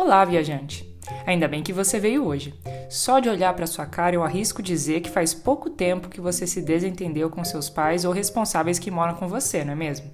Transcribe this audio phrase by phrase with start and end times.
[0.00, 0.88] Olá, viajante!
[1.26, 2.54] Ainda bem que você veio hoje.
[2.88, 6.46] Só de olhar para sua cara eu arrisco dizer que faz pouco tempo que você
[6.46, 10.08] se desentendeu com seus pais ou responsáveis que moram com você, não é mesmo?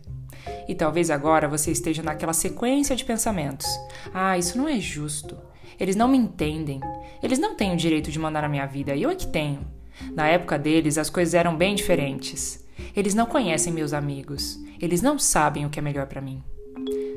[0.67, 3.67] E talvez agora você esteja naquela sequência de pensamentos.
[4.15, 5.37] Ah, isso não é justo.
[5.78, 6.80] Eles não me entendem.
[7.22, 9.66] Eles não têm o direito de mandar na minha vida, eu é que tenho.
[10.14, 12.66] Na época deles, as coisas eram bem diferentes.
[12.96, 14.58] Eles não conhecem meus amigos.
[14.80, 16.42] Eles não sabem o que é melhor para mim.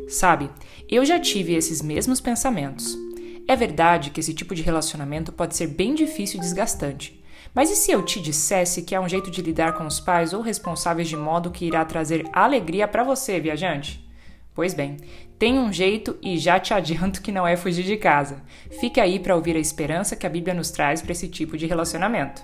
[0.08, 0.50] Sabe,
[0.90, 2.98] eu já tive esses mesmos pensamentos.
[3.48, 7.24] É verdade que esse tipo de relacionamento pode ser bem difícil e desgastante.
[7.54, 10.34] Mas e se eu te dissesse que há um jeito de lidar com os pais
[10.34, 14.06] ou responsáveis de modo que irá trazer alegria para você, viajante?
[14.54, 14.98] Pois bem,
[15.38, 18.44] tem um jeito e já te adianto que não é fugir de casa.
[18.80, 21.68] Fique aí para ouvir a esperança que a Bíblia nos traz para esse tipo de
[21.68, 22.44] relacionamento.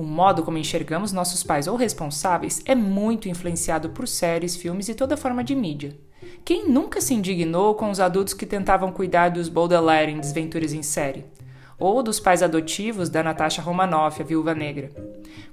[0.00, 4.94] O modo como enxergamos nossos pais ou responsáveis é muito influenciado por séries, filmes e
[4.94, 5.94] toda forma de mídia.
[6.42, 10.82] Quem nunca se indignou com os adultos que tentavam cuidar dos Baudelaire em Desventuras em
[10.82, 11.26] Série?
[11.78, 14.90] Ou dos pais adotivos da Natasha Romanoff, a viúva negra?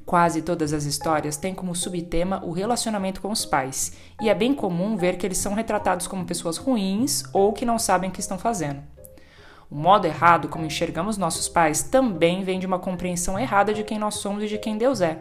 [0.05, 4.53] Quase todas as histórias têm como subtema o relacionamento com os pais, e é bem
[4.53, 8.21] comum ver que eles são retratados como pessoas ruins ou que não sabem o que
[8.21, 8.81] estão fazendo.
[9.69, 13.99] O modo errado como enxergamos nossos pais também vem de uma compreensão errada de quem
[13.99, 15.19] nós somos e de quem Deus é.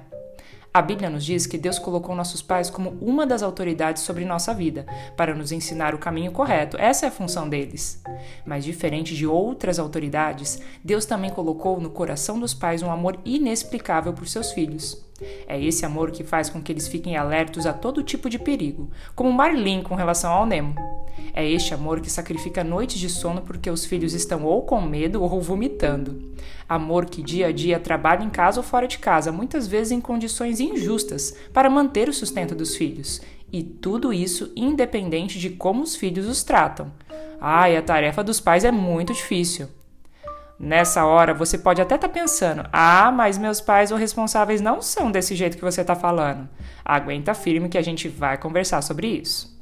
[0.77, 4.53] A Bíblia nos diz que Deus colocou nossos pais como uma das autoridades sobre nossa
[4.53, 4.85] vida,
[5.17, 6.77] para nos ensinar o caminho correto.
[6.79, 8.03] Essa é a função deles.
[8.45, 14.13] Mas diferente de outras autoridades, Deus também colocou no coração dos pais um amor inexplicável
[14.13, 15.03] por seus filhos.
[15.49, 18.91] É esse amor que faz com que eles fiquem alertos a todo tipo de perigo,
[19.15, 20.96] como Marlin com relação ao Nemo.
[21.33, 25.23] É este amor que sacrifica noites de sono porque os filhos estão ou com medo
[25.23, 26.35] ou vomitando.
[26.69, 30.01] Amor que dia a dia trabalha em casa ou fora de casa, muitas vezes em
[30.01, 33.21] condições injustas, para manter o sustento dos filhos.
[33.53, 36.93] E tudo isso independente de como os filhos os tratam.
[37.41, 39.69] Ai, a tarefa dos pais é muito difícil.
[40.59, 44.81] Nessa hora, você pode até estar tá pensando: ah, mas meus pais ou responsáveis não
[44.81, 46.49] são desse jeito que você está falando.
[46.85, 49.56] Aguenta firme que a gente vai conversar sobre isso.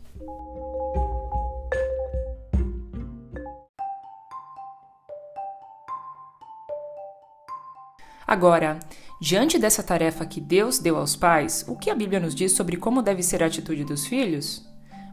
[8.27, 8.79] Agora,
[9.21, 12.77] diante dessa tarefa que Deus deu aos pais, o que a Bíblia nos diz sobre
[12.77, 14.63] como deve ser a atitude dos filhos?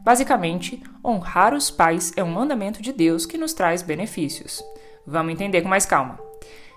[0.04, 4.62] Basicamente, honrar os pais é um mandamento de Deus que nos traz benefícios.
[5.06, 6.18] Vamos entender com mais calma.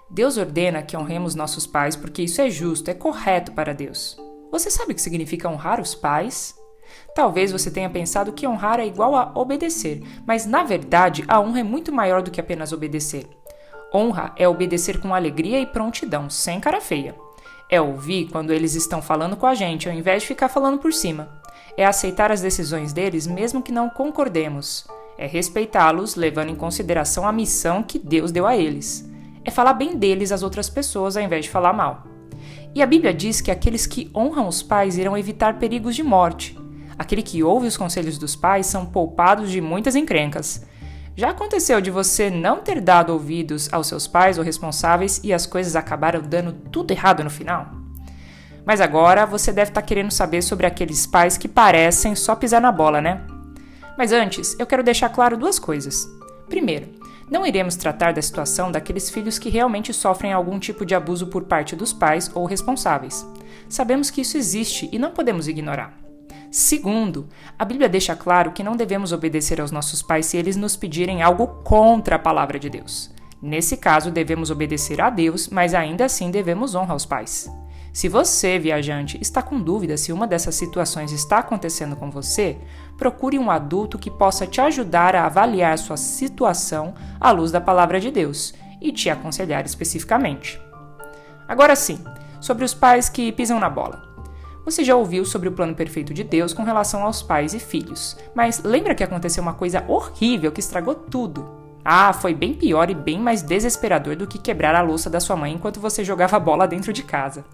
[0.10, 4.16] Deus ordena que honremos nossos pais porque isso é justo, é correto para Deus.
[4.52, 6.56] Você sabe o que significa honrar os pais?
[7.16, 11.62] Talvez você tenha pensado que honrar é igual a obedecer, mas na verdade a honra
[11.62, 13.28] é muito maior do que apenas obedecer.
[13.96, 17.16] Honra é obedecer com alegria e prontidão, sem cara feia.
[17.70, 20.92] É ouvir quando eles estão falando com a gente, ao invés de ficar falando por
[20.92, 21.30] cima.
[21.78, 24.86] É aceitar as decisões deles, mesmo que não concordemos
[25.18, 29.10] é respeitá-los, levando em consideração a missão que Deus deu a eles.
[29.44, 32.04] É falar bem deles às outras pessoas ao invés de falar mal.
[32.74, 36.58] E a Bíblia diz que aqueles que honram os pais irão evitar perigos de morte.
[36.98, 40.66] Aquele que ouve os conselhos dos pais são poupados de muitas encrencas.
[41.18, 45.46] Já aconteceu de você não ter dado ouvidos aos seus pais ou responsáveis e as
[45.46, 47.72] coisas acabaram dando tudo errado no final?
[48.66, 52.72] Mas agora você deve estar querendo saber sobre aqueles pais que parecem só pisar na
[52.72, 53.22] bola, né?
[53.98, 56.06] Mas antes, eu quero deixar claro duas coisas.
[56.50, 56.90] Primeiro,
[57.32, 61.44] não iremos tratar da situação daqueles filhos que realmente sofrem algum tipo de abuso por
[61.44, 63.26] parte dos pais ou responsáveis.
[63.70, 66.05] Sabemos que isso existe e não podemos ignorar.
[66.56, 67.28] Segundo,
[67.60, 71.22] a Bíblia deixa claro que não devemos obedecer aos nossos pais se eles nos pedirem
[71.22, 73.12] algo contra a palavra de Deus.
[73.42, 77.52] Nesse caso, devemos obedecer a Deus, mas ainda assim devemos honrar os pais.
[77.92, 82.58] Se você, viajante, está com dúvida se uma dessas situações está acontecendo com você,
[82.98, 88.00] procure um adulto que possa te ajudar a avaliar sua situação à luz da palavra
[88.00, 90.58] de Deus e te aconselhar especificamente.
[91.50, 92.00] Agora sim,
[92.40, 94.15] sobre os pais que pisam na bola.
[94.66, 98.18] Você já ouviu sobre o plano perfeito de Deus com relação aos pais e filhos,
[98.34, 101.48] mas lembra que aconteceu uma coisa horrível que estragou tudo?
[101.84, 105.36] Ah, foi bem pior e bem mais desesperador do que quebrar a louça da sua
[105.36, 107.46] mãe enquanto você jogava bola dentro de casa.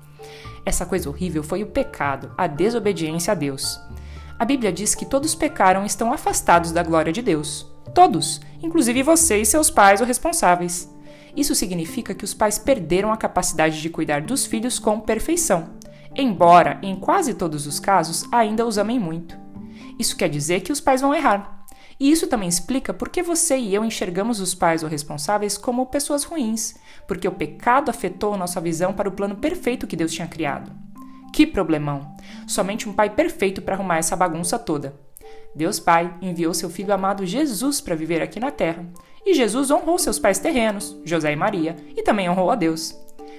[0.65, 3.77] Essa coisa horrível foi o pecado, a desobediência a Deus.
[4.39, 7.69] A Bíblia diz que todos pecaram e estão afastados da glória de Deus.
[7.93, 10.89] Todos, inclusive você e seus pais ou responsáveis.
[11.35, 15.80] Isso significa que os pais perderam a capacidade de cuidar dos filhos com perfeição,
[16.15, 19.37] embora, em quase todos os casos, ainda os amem muito.
[19.99, 21.65] Isso quer dizer que os pais vão errar.
[21.99, 25.85] E isso também explica por que você e eu enxergamos os pais ou responsáveis como
[25.85, 26.75] pessoas ruins,
[27.07, 30.71] porque o pecado afetou nossa visão para o plano perfeito que Deus tinha criado.
[31.31, 32.15] Que problemão!
[32.47, 34.99] Somente um pai perfeito para arrumar essa bagunça toda.
[35.55, 38.85] Deus Pai enviou seu filho amado Jesus para viver aqui na terra.
[39.25, 42.95] E Jesus honrou seus pais terrenos, José e Maria, e também honrou a Deus.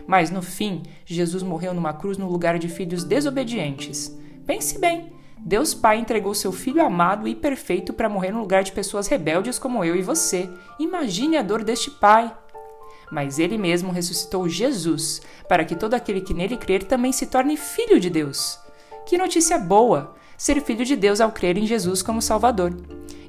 [0.07, 4.17] Mas no fim, Jesus morreu numa cruz no lugar de filhos desobedientes.
[4.47, 5.13] Pense bem,
[5.45, 9.59] Deus Pai entregou seu filho amado e perfeito para morrer no lugar de pessoas rebeldes
[9.59, 10.49] como eu e você.
[10.79, 12.33] Imagine a dor deste pai.
[13.11, 17.57] Mas ele mesmo ressuscitou Jesus, para que todo aquele que nele crer também se torne
[17.57, 18.59] filho de Deus.
[19.05, 20.15] Que notícia boa!
[20.39, 22.75] Ser filho de Deus ao crer em Jesus como Salvador.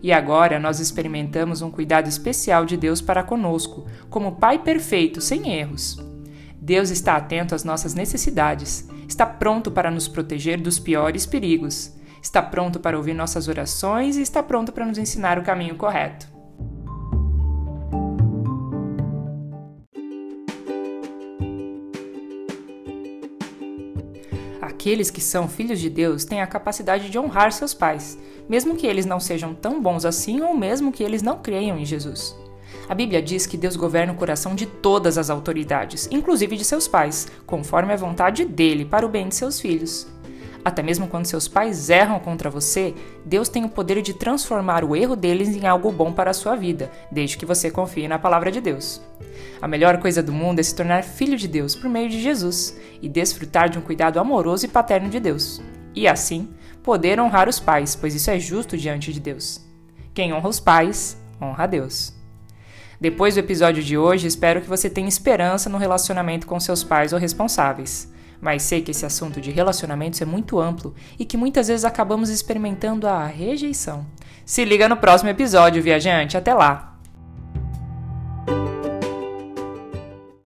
[0.01, 5.51] E agora nós experimentamos um cuidado especial de Deus para conosco, como Pai perfeito, sem
[5.51, 5.97] erros.
[6.63, 12.41] Deus está atento às nossas necessidades, está pronto para nos proteger dos piores perigos, está
[12.41, 16.25] pronto para ouvir nossas orações e está pronto para nos ensinar o caminho correto.
[24.61, 28.17] Aqueles que são filhos de Deus têm a capacidade de honrar seus pais,
[28.47, 31.83] mesmo que eles não sejam tão bons assim ou mesmo que eles não creiam em
[31.83, 32.33] Jesus.
[32.87, 36.87] A Bíblia diz que Deus governa o coração de todas as autoridades, inclusive de seus
[36.87, 40.07] pais, conforme a vontade dele para o bem de seus filhos.
[40.65, 42.93] Até mesmo quando seus pais erram contra você,
[43.25, 46.55] Deus tem o poder de transformar o erro deles em algo bom para a sua
[46.55, 49.01] vida, desde que você confie na palavra de Deus.
[49.61, 52.77] A melhor coisa do mundo é se tornar filho de Deus por meio de Jesus
[53.01, 55.61] e desfrutar de um cuidado amoroso e paterno de Deus.
[55.93, 56.49] E assim,
[56.81, 59.61] poder honrar os pais, pois isso é justo diante de Deus.
[60.13, 62.22] Quem honra os pais, honra a Deus.
[62.99, 67.13] Depois do episódio de hoje, espero que você tenha esperança no relacionamento com seus pais
[67.13, 68.11] ou responsáveis.
[68.39, 72.29] Mas sei que esse assunto de relacionamentos é muito amplo e que muitas vezes acabamos
[72.29, 74.05] experimentando a rejeição.
[74.45, 76.35] Se liga no próximo episódio, viajante.
[76.35, 76.92] Até lá!